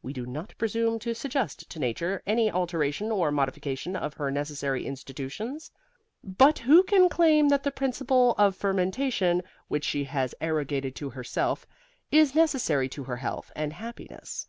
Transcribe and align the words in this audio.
We 0.00 0.12
do 0.12 0.26
not 0.26 0.54
presume 0.58 1.00
to 1.00 1.12
suggest 1.12 1.68
to 1.70 1.80
Nature 1.80 2.22
any 2.24 2.48
alteration 2.48 3.10
or 3.10 3.32
modification 3.32 3.96
of 3.96 4.14
her 4.14 4.30
necessary 4.30 4.86
institutions. 4.86 5.72
But 6.22 6.60
who 6.60 6.84
can 6.84 7.08
claim 7.08 7.48
that 7.48 7.64
the 7.64 7.72
principle 7.72 8.36
of 8.38 8.54
fermentation, 8.54 9.42
which 9.66 9.82
she 9.84 10.04
has 10.04 10.36
arrogated 10.40 10.94
to 10.94 11.10
herself, 11.10 11.66
is 12.12 12.32
necessary 12.32 12.88
to 12.90 13.02
her 13.02 13.16
health 13.16 13.50
and 13.56 13.72
happiness? 13.72 14.46